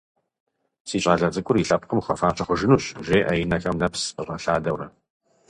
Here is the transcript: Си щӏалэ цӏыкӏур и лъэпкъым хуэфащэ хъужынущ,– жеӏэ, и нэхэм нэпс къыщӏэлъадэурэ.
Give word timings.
Си 0.87 0.97
щӏалэ 1.03 1.27
цӏыкӏур 1.33 1.57
и 1.61 1.65
лъэпкъым 1.67 2.03
хуэфащэ 2.05 2.43
хъужынущ,– 2.47 2.83
жеӏэ, 3.05 3.31
и 3.41 3.43
нэхэм 3.49 3.75
нэпс 3.81 4.03
къыщӏэлъадэурэ. 4.25 4.87